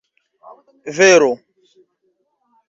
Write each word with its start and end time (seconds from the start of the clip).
vero 0.97 1.29